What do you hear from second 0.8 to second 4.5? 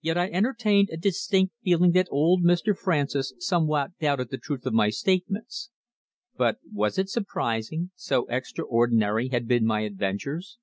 a distinct feeling that old Mr. Francis somewhat doubted the